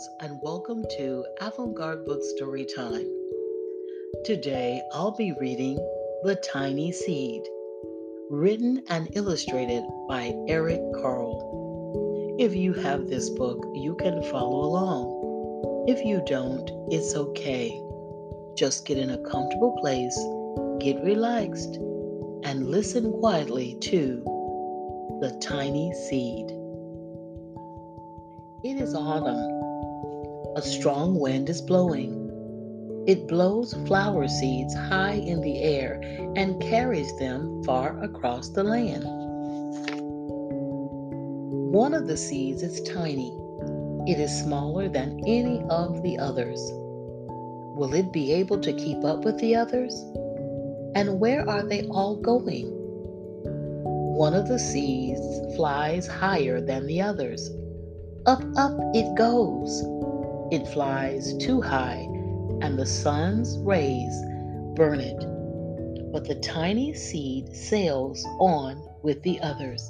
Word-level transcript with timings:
And 0.00 0.40
welcome 0.40 0.82
to 0.96 1.26
Avant 1.42 1.74
Garde 1.74 2.06
Book 2.06 2.22
Story 2.22 2.64
Time. 2.64 3.06
Today 4.24 4.80
I'll 4.94 5.14
be 5.14 5.34
reading 5.38 5.76
The 6.24 6.36
Tiny 6.36 6.90
Seed, 6.90 7.42
written 8.30 8.82
and 8.88 9.14
illustrated 9.14 9.84
by 10.08 10.34
Eric 10.48 10.80
Carle. 11.02 12.36
If 12.38 12.54
you 12.54 12.72
have 12.72 13.08
this 13.08 13.28
book, 13.28 13.62
you 13.74 13.94
can 13.96 14.22
follow 14.22 14.64
along. 14.64 15.84
If 15.86 16.02
you 16.02 16.22
don't, 16.24 16.70
it's 16.90 17.14
okay. 17.14 17.78
Just 18.56 18.86
get 18.86 18.96
in 18.96 19.10
a 19.10 19.30
comfortable 19.30 19.76
place, 19.82 20.18
get 20.80 21.04
relaxed, 21.04 21.76
and 22.44 22.70
listen 22.70 23.12
quietly 23.20 23.76
to 23.82 24.22
The 25.20 25.38
Tiny 25.42 25.92
Seed. 25.92 26.46
It 28.64 28.80
is 28.80 28.94
autumn 28.94 29.60
a 30.56 30.62
strong 30.62 31.18
wind 31.18 31.48
is 31.48 31.62
blowing. 31.62 32.26
It 33.06 33.28
blows 33.28 33.72
flower 33.86 34.26
seeds 34.26 34.74
high 34.74 35.12
in 35.12 35.40
the 35.40 35.58
air 35.62 36.00
and 36.34 36.60
carries 36.60 37.16
them 37.18 37.62
far 37.62 38.02
across 38.02 38.48
the 38.48 38.64
land. 38.64 39.04
One 41.72 41.94
of 41.94 42.08
the 42.08 42.16
seeds 42.16 42.64
is 42.64 42.82
tiny. 42.82 43.32
It 44.08 44.18
is 44.18 44.42
smaller 44.42 44.88
than 44.88 45.20
any 45.24 45.62
of 45.70 46.02
the 46.02 46.18
others. 46.18 46.60
Will 47.76 47.94
it 47.94 48.12
be 48.12 48.32
able 48.32 48.58
to 48.58 48.72
keep 48.72 49.04
up 49.04 49.24
with 49.24 49.38
the 49.38 49.54
others? 49.54 49.94
And 50.96 51.20
where 51.20 51.48
are 51.48 51.62
they 51.62 51.86
all 51.86 52.16
going? 52.16 52.66
One 54.16 54.34
of 54.34 54.48
the 54.48 54.58
seeds 54.58 55.54
flies 55.54 56.08
higher 56.08 56.60
than 56.60 56.86
the 56.86 57.00
others. 57.00 57.48
Up, 58.26 58.42
up 58.56 58.76
it 58.94 59.16
goes. 59.16 59.82
It 60.50 60.66
flies 60.66 61.36
too 61.36 61.60
high, 61.60 62.08
and 62.60 62.76
the 62.76 62.84
sun's 62.84 63.56
rays 63.58 64.20
burn 64.74 64.98
it. 64.98 65.24
But 66.12 66.26
the 66.26 66.40
tiny 66.42 66.92
seed 66.92 67.54
sails 67.54 68.26
on 68.40 68.82
with 69.02 69.22
the 69.22 69.38
others. 69.40 69.88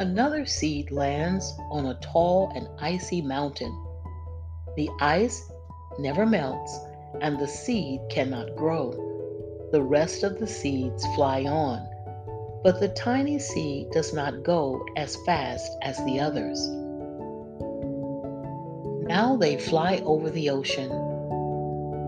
Another 0.00 0.44
seed 0.46 0.90
lands 0.90 1.54
on 1.70 1.86
a 1.86 1.94
tall 2.00 2.50
and 2.56 2.66
icy 2.80 3.22
mountain. 3.22 3.72
The 4.74 4.90
ice 5.00 5.48
never 6.00 6.26
melts, 6.26 6.76
and 7.20 7.38
the 7.38 7.46
seed 7.46 8.00
cannot 8.10 8.56
grow. 8.56 8.90
The 9.70 9.82
rest 9.82 10.24
of 10.24 10.40
the 10.40 10.48
seeds 10.48 11.06
fly 11.14 11.44
on, 11.44 11.88
but 12.64 12.80
the 12.80 12.88
tiny 12.88 13.38
seed 13.38 13.90
does 13.92 14.12
not 14.12 14.42
go 14.42 14.84
as 14.96 15.14
fast 15.24 15.70
as 15.82 16.04
the 16.04 16.18
others. 16.18 16.79
Now 19.10 19.34
they 19.34 19.56
fly 19.56 20.00
over 20.04 20.30
the 20.30 20.50
ocean. 20.50 20.88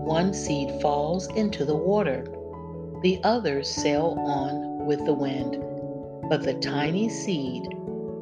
One 0.05 0.33
seed 0.33 0.71
falls 0.81 1.27
into 1.35 1.65
the 1.65 1.75
water, 1.75 2.25
the 3.01 3.19
others 3.25 3.69
sail 3.69 4.17
on 4.25 4.85
with 4.85 5.05
the 5.05 5.13
wind, 5.13 5.61
but 6.29 6.43
the 6.43 6.53
tiny 6.53 7.09
seed 7.09 7.67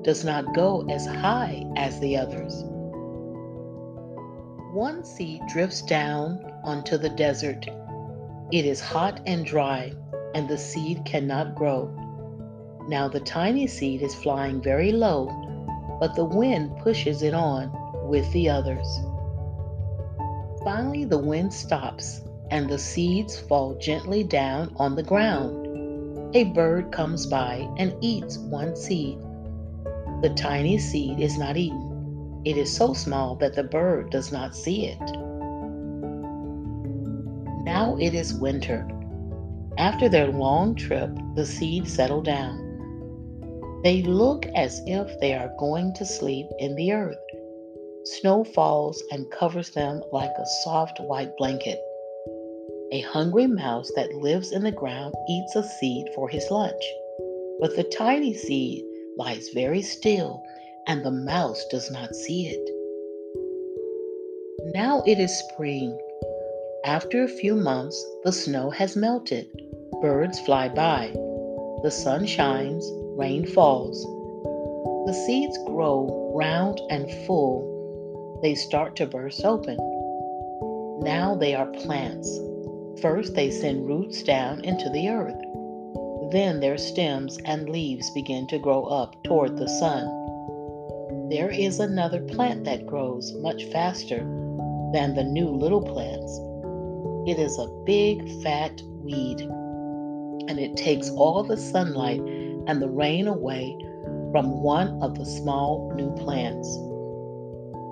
does 0.01 0.25
not 0.25 0.55
go 0.55 0.83
as 0.89 1.05
high 1.05 1.63
as 1.75 1.99
the 1.99 2.17
others. 2.17 2.63
One 4.73 5.03
seed 5.03 5.41
drifts 5.53 5.83
down 5.83 6.43
onto 6.63 6.97
the 6.97 7.09
desert. 7.09 7.67
It 8.51 8.65
is 8.65 8.81
hot 8.81 9.21
and 9.27 9.45
dry, 9.45 9.93
and 10.33 10.49
the 10.49 10.57
seed 10.57 11.05
cannot 11.05 11.53
grow. 11.53 11.85
Now 12.87 13.07
the 13.07 13.19
tiny 13.19 13.67
seed 13.67 14.01
is 14.01 14.15
flying 14.15 14.59
very 14.59 14.91
low, 14.91 15.27
but 15.99 16.15
the 16.15 16.25
wind 16.25 16.77
pushes 16.79 17.21
it 17.21 17.35
on 17.35 17.77
with 18.11 18.29
the 18.33 18.49
others. 18.49 18.99
Finally, 20.65 21.05
the 21.05 21.17
wind 21.17 21.53
stops 21.53 22.21
and 22.51 22.69
the 22.69 22.77
seeds 22.77 23.39
fall 23.39 23.73
gently 23.75 24.21
down 24.21 24.69
on 24.75 24.95
the 24.95 25.01
ground. 25.01 26.35
A 26.35 26.43
bird 26.43 26.91
comes 26.91 27.25
by 27.25 27.65
and 27.77 27.95
eats 28.01 28.37
one 28.37 28.75
seed. 28.75 29.17
The 30.21 30.33
tiny 30.35 30.77
seed 30.77 31.21
is 31.21 31.37
not 31.37 31.55
eaten. 31.55 32.41
It 32.43 32.57
is 32.57 32.75
so 32.75 32.93
small 32.93 33.35
that 33.35 33.55
the 33.55 33.63
bird 33.63 34.09
does 34.09 34.29
not 34.29 34.57
see 34.57 34.87
it. 34.87 34.99
Now 37.63 37.95
it 37.97 38.13
is 38.13 38.33
winter. 38.33 38.85
After 39.77 40.09
their 40.09 40.27
long 40.27 40.75
trip, 40.75 41.17
the 41.35 41.45
seeds 41.45 41.93
settle 41.93 42.21
down. 42.21 42.59
They 43.85 44.01
look 44.01 44.47
as 44.47 44.81
if 44.85 45.17
they 45.21 45.33
are 45.33 45.55
going 45.57 45.93
to 45.93 46.05
sleep 46.05 46.47
in 46.59 46.75
the 46.75 46.91
earth. 46.91 47.17
Snow 48.03 48.43
falls 48.43 49.03
and 49.11 49.29
covers 49.29 49.69
them 49.69 50.01
like 50.11 50.31
a 50.31 50.45
soft 50.63 50.99
white 51.01 51.37
blanket. 51.37 51.79
A 52.91 53.01
hungry 53.01 53.45
mouse 53.45 53.91
that 53.95 54.15
lives 54.15 54.51
in 54.51 54.63
the 54.63 54.71
ground 54.71 55.13
eats 55.29 55.55
a 55.55 55.63
seed 55.63 56.07
for 56.15 56.27
his 56.27 56.49
lunch. 56.49 56.81
But 57.59 57.75
the 57.75 57.83
tiny 57.83 58.33
seed 58.33 58.83
lies 59.17 59.49
very 59.49 59.83
still, 59.83 60.41
and 60.87 61.05
the 61.05 61.11
mouse 61.11 61.63
does 61.69 61.91
not 61.91 62.15
see 62.15 62.47
it. 62.47 62.69
Now 64.73 65.03
it 65.05 65.19
is 65.19 65.37
spring. 65.37 65.95
After 66.83 67.23
a 67.23 67.27
few 67.27 67.55
months, 67.55 68.03
the 68.23 68.31
snow 68.31 68.71
has 68.71 68.95
melted. 68.95 69.47
Birds 70.01 70.39
fly 70.39 70.69
by. 70.69 71.11
The 71.83 71.91
sun 71.91 72.25
shines, 72.25 72.83
rain 73.15 73.45
falls. 73.45 74.01
The 75.05 75.13
seeds 75.13 75.57
grow 75.67 76.33
round 76.35 76.81
and 76.89 77.07
full 77.27 77.70
they 78.41 78.55
start 78.55 78.95
to 78.95 79.05
burst 79.05 79.45
open. 79.45 79.77
Now 81.03 81.35
they 81.35 81.55
are 81.55 81.67
plants. 81.67 82.39
First, 83.01 83.35
they 83.35 83.49
send 83.49 83.87
roots 83.87 84.23
down 84.23 84.63
into 84.63 84.89
the 84.89 85.09
earth. 85.09 85.39
Then 86.31 86.59
their 86.59 86.77
stems 86.77 87.37
and 87.45 87.69
leaves 87.69 88.09
begin 88.11 88.47
to 88.47 88.59
grow 88.59 88.83
up 88.83 89.21
toward 89.23 89.57
the 89.57 89.67
sun. 89.67 90.07
There 91.29 91.49
is 91.49 91.79
another 91.79 92.21
plant 92.21 92.65
that 92.65 92.85
grows 92.85 93.33
much 93.37 93.65
faster 93.65 94.19
than 94.93 95.15
the 95.15 95.23
new 95.23 95.49
little 95.49 95.81
plants. 95.81 96.39
It 97.29 97.41
is 97.41 97.57
a 97.57 97.67
big, 97.85 98.27
fat 98.43 98.81
weed, 99.03 99.41
and 100.49 100.59
it 100.59 100.75
takes 100.75 101.09
all 101.11 101.43
the 101.43 101.57
sunlight 101.57 102.21
and 102.67 102.81
the 102.81 102.89
rain 102.89 103.27
away 103.27 103.77
from 104.31 104.61
one 104.61 105.01
of 105.01 105.17
the 105.17 105.25
small 105.25 105.91
new 105.95 106.11
plants. 106.15 106.67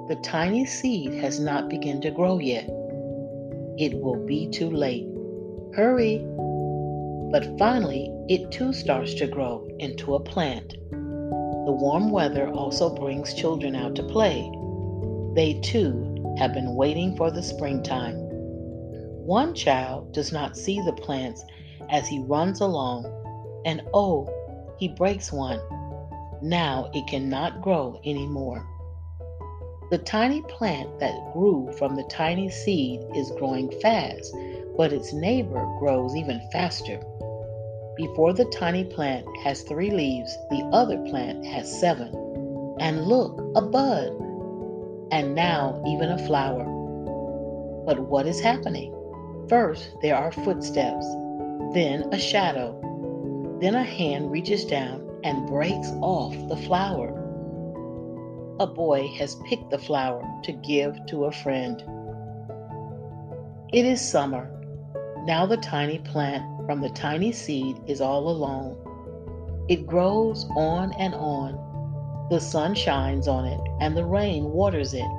The 0.10 0.16
tiny 0.16 0.66
seed 0.66 1.14
has 1.22 1.40
not 1.40 1.70
begun 1.70 2.02
to 2.02 2.10
grow 2.10 2.40
yet. 2.40 2.68
It 3.78 4.02
will 4.02 4.26
be 4.26 4.48
too 4.48 4.72
late. 4.72 5.08
Hurry! 5.76 6.26
But 7.32 7.60
finally, 7.60 8.12
it 8.28 8.50
too 8.50 8.74
starts 8.74 9.14
to 9.14 9.28
grow 9.28 9.68
into 9.78 10.16
a 10.16 10.20
plant. 10.20 10.74
The 10.90 11.78
warm 11.80 12.10
weather 12.10 12.50
also 12.50 12.90
brings 12.90 13.36
children 13.36 13.76
out 13.76 13.94
to 13.98 14.04
play. 14.04 14.52
They 15.36 15.60
too 15.62 16.36
have 16.40 16.56
been 16.56 16.74
waiting 16.74 17.16
for 17.16 17.30
the 17.30 17.44
springtime. 17.44 18.16
One 19.28 19.54
child 19.54 20.12
does 20.12 20.32
not 20.32 20.58
see 20.58 20.82
the 20.82 20.94
plants 20.94 21.46
as 21.92 22.08
he 22.08 22.18
runs 22.24 22.62
along, 22.62 23.06
and 23.64 23.84
oh, 23.94 24.28
he 24.80 24.88
breaks 24.88 25.32
one. 25.32 25.60
Now 26.42 26.90
it 26.96 27.06
cannot 27.06 27.62
grow 27.62 28.02
anymore. 28.04 28.66
The 29.90 29.98
tiny 29.98 30.44
plant 30.44 31.00
that 31.00 31.34
grew 31.34 31.72
from 31.72 31.96
the 31.96 32.04
tiny 32.04 32.48
seed 32.52 33.02
is 33.16 33.32
growing 33.32 33.72
fast, 33.82 34.36
but 34.78 34.94
its 34.94 35.14
neighbor 35.14 35.66
grows 35.80 36.16
even 36.16 36.40
faster. 36.52 37.02
Before 37.98 38.32
the 38.34 38.46
tiny 38.46 38.84
plant 38.84 39.26
has 39.44 39.64
three 39.64 39.90
leaves, 39.90 40.38
the 40.52 40.70
other 40.72 41.00
plant 41.10 41.44
has 41.44 41.80
seven. 41.80 42.14
And 42.80 43.08
look, 43.08 43.42
a 43.56 43.64
bud. 43.64 44.12
And 45.12 45.34
now 45.34 45.82
even 45.88 46.10
a 46.10 46.24
flower. 46.28 46.66
But 47.84 48.00
what 48.00 48.28
is 48.28 48.40
happening? 48.40 48.94
First, 49.50 49.90
there 50.04 50.16
are 50.16 50.32
footsteps, 50.32 51.08
then 51.74 52.14
a 52.14 52.20
shadow, 52.20 52.80
then 53.60 53.74
a 53.74 53.84
hand 53.84 54.30
reaches 54.30 54.66
down 54.66 55.20
and 55.24 55.48
breaks 55.48 55.90
off 56.02 56.36
the 56.48 56.58
flower 56.58 57.19
a 58.60 58.68
boy 58.68 59.08
has 59.18 59.38
picked 59.46 59.70
the 59.70 59.78
flower 59.78 60.22
to 60.44 60.52
give 60.52 61.06
to 61.06 61.24
a 61.26 61.32
friend. 61.32 61.82
It 63.72 63.86
is 63.86 64.02
summer. 64.02 64.52
Now 65.24 65.46
the 65.46 65.56
tiny 65.56 66.00
plant 66.00 66.44
from 66.66 66.82
the 66.82 66.90
tiny 66.90 67.32
seed 67.32 67.78
is 67.88 68.02
all 68.02 68.28
alone. 68.28 68.76
It 69.70 69.88
grows 69.88 70.46
on 70.58 70.92
and 71.00 71.14
on. 71.16 72.28
The 72.30 72.42
sun 72.42 72.76
shines 72.76 73.30
on 73.30 73.46
it 73.46 73.62
and 73.80 73.96
the 73.96 74.04
rain 74.04 74.44
waters 74.52 74.94
it. 74.94 75.10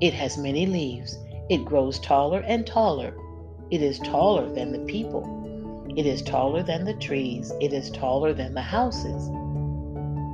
It 0.00 0.14
has 0.14 0.38
many 0.38 0.64
leaves. 0.64 1.18
It 1.50 1.66
grows 1.66 1.98
taller 1.98 2.40
and 2.46 2.66
taller. 2.66 3.14
It 3.70 3.82
is 3.82 3.98
taller 3.98 4.50
than 4.54 4.72
the 4.72 4.90
people. 4.90 5.84
It 5.98 6.06
is 6.06 6.22
taller 6.22 6.62
than 6.62 6.86
the 6.86 6.94
trees. 6.94 7.52
It 7.60 7.74
is 7.74 7.90
taller 7.90 8.32
than 8.32 8.54
the 8.54 8.62
houses. 8.62 9.28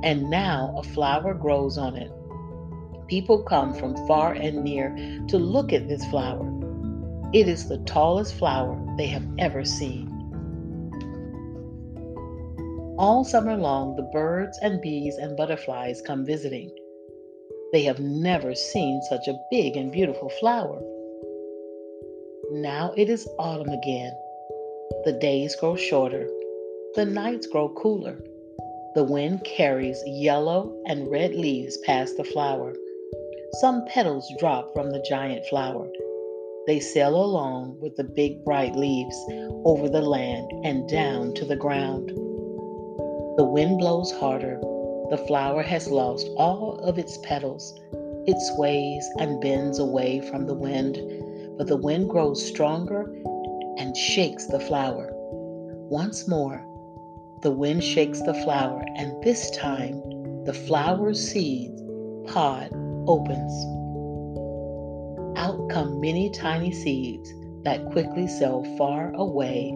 And 0.03 0.29
now 0.29 0.73
a 0.77 0.83
flower 0.83 1.33
grows 1.33 1.77
on 1.77 1.97
it 1.97 2.11
People 3.11 3.43
come 3.43 3.73
from 3.73 4.07
far 4.07 4.31
and 4.31 4.63
near 4.63 4.95
to 5.27 5.37
look 5.37 5.73
at 5.73 5.89
this 5.89 6.05
flower. 6.05 6.49
It 7.33 7.45
is 7.45 7.67
the 7.67 7.79
tallest 7.79 8.35
flower 8.35 8.81
they 8.97 9.07
have 9.07 9.27
ever 9.37 9.65
seen. 9.65 10.07
All 12.97 13.25
summer 13.25 13.57
long, 13.57 13.97
the 13.97 14.09
birds 14.13 14.57
and 14.61 14.79
bees 14.79 15.17
and 15.17 15.35
butterflies 15.35 16.01
come 16.01 16.25
visiting. 16.25 16.71
They 17.73 17.83
have 17.83 17.99
never 17.99 18.55
seen 18.55 19.01
such 19.09 19.27
a 19.27 19.37
big 19.51 19.75
and 19.75 19.91
beautiful 19.91 20.29
flower. 20.29 20.81
Now 22.53 22.93
it 22.95 23.09
is 23.09 23.27
autumn 23.37 23.73
again. 23.73 24.13
The 25.03 25.17
days 25.19 25.53
grow 25.57 25.75
shorter, 25.75 26.29
the 26.95 27.03
nights 27.03 27.45
grow 27.47 27.67
cooler. 27.67 28.23
The 28.95 29.03
wind 29.03 29.43
carries 29.43 30.01
yellow 30.07 30.81
and 30.85 31.11
red 31.11 31.35
leaves 31.35 31.75
past 31.79 32.15
the 32.15 32.23
flower. 32.23 32.73
Some 33.55 33.83
petals 33.83 34.31
drop 34.39 34.73
from 34.73 34.91
the 34.91 35.01
giant 35.01 35.45
flower. 35.47 35.91
They 36.67 36.79
sail 36.79 37.21
along 37.21 37.79
with 37.81 37.97
the 37.97 38.05
big 38.05 38.45
bright 38.45 38.77
leaves 38.77 39.17
over 39.65 39.89
the 39.89 40.01
land 40.01 40.49
and 40.63 40.87
down 40.87 41.33
to 41.33 41.43
the 41.43 41.57
ground. 41.57 42.11
The 43.37 43.43
wind 43.43 43.79
blows 43.79 44.09
harder. 44.13 44.57
The 45.09 45.21
flower 45.27 45.63
has 45.63 45.91
lost 45.91 46.29
all 46.37 46.79
of 46.79 46.97
its 46.97 47.17
petals. 47.23 47.77
It 48.25 48.39
sways 48.55 49.05
and 49.19 49.41
bends 49.41 49.79
away 49.79 50.21
from 50.21 50.47
the 50.47 50.55
wind, 50.55 50.97
but 51.57 51.67
the 51.67 51.75
wind 51.75 52.09
grows 52.09 52.45
stronger 52.47 53.13
and 53.77 53.97
shakes 53.97 54.45
the 54.45 54.61
flower. 54.61 55.09
Once 55.89 56.25
more, 56.25 56.63
the 57.41 57.51
wind 57.51 57.83
shakes 57.83 58.21
the 58.21 58.33
flower, 58.45 58.81
and 58.95 59.21
this 59.21 59.51
time 59.51 60.01
the 60.45 60.53
flower's 60.53 61.19
seeds, 61.21 61.81
pod 62.31 62.71
opens. 63.07 63.53
Out 65.37 65.69
come 65.69 65.99
many 65.99 66.29
tiny 66.29 66.71
seeds 66.71 67.33
that 67.63 67.85
quickly 67.91 68.27
sail 68.27 68.63
far 68.77 69.11
away 69.13 69.71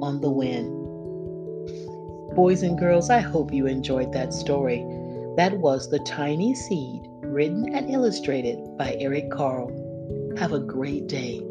on 0.00 0.20
the 0.20 0.30
wind. 0.30 0.78
Boys 2.34 2.62
and 2.62 2.78
girls, 2.78 3.10
I 3.10 3.20
hope 3.20 3.52
you 3.52 3.66
enjoyed 3.66 4.12
that 4.12 4.32
story. 4.32 4.78
That 5.36 5.58
was 5.58 5.88
The 5.88 5.98
Tiny 6.00 6.54
Seed, 6.54 7.02
written 7.22 7.74
and 7.74 7.90
illustrated 7.90 8.58
by 8.76 8.96
Eric 8.98 9.30
Carle. 9.30 9.70
Have 10.38 10.52
a 10.52 10.60
great 10.60 11.08
day. 11.08 11.42